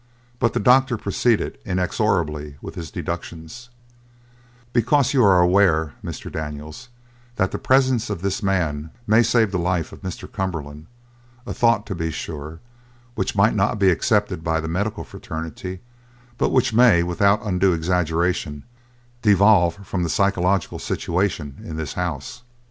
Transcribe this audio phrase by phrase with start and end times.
[0.39, 3.69] But the doctor proceeded inexorably with his deductions:
[4.73, 6.31] "Because you are aware, Mr.
[6.31, 6.89] Daniels,
[7.35, 10.25] that the presence of this man may save the life of Mr.
[10.31, 10.87] Cumberland,
[11.45, 12.59] a thought, to be sure,
[13.13, 15.81] which might not be accepted by the medical fraternity,
[16.39, 18.63] but which may without undue exaggeration
[19.21, 22.41] devolve from the psychological situation in this house."